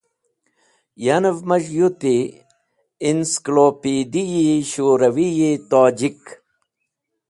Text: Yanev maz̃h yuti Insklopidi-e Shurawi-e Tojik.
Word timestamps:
Yanev 1.05 1.37
maz̃h 1.49 1.71
yuti 1.77 2.17
Insklopidi-e 3.09 4.47
Shurawi-e 4.69 5.51
Tojik. 5.69 6.21